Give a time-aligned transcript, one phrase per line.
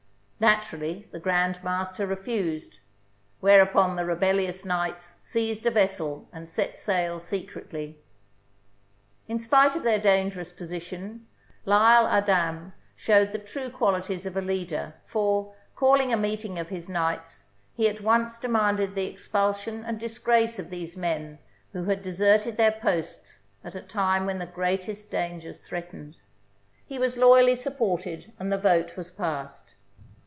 [0.55, 2.79] Naturally, the Grand Master refused;
[3.41, 7.99] whereupon the rebellious knights seized a vessel and set sail secretly.
[9.27, 11.27] In spite of their dangerous position,
[11.65, 16.69] L'Isle Adam showed the true qualities of a leader, for, call ing a meeting of
[16.69, 21.37] his knights, he at once demanded the expulsion and disgrace of these men
[21.71, 26.17] who had deserted their posts at a time when the greatest dan gers threatened.
[26.87, 29.75] He was loyally supported, and the vote was passed.